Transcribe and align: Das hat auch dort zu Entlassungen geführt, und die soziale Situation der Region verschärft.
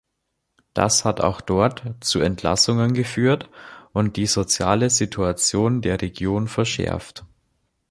Das 0.73 1.05
hat 1.05 1.21
auch 1.21 1.41
dort 1.41 1.83
zu 1.99 2.21
Entlassungen 2.21 2.95
geführt, 2.95 3.51
und 3.93 4.17
die 4.17 4.25
soziale 4.25 4.89
Situation 4.89 5.83
der 5.83 6.01
Region 6.01 6.47
verschärft. 6.47 7.23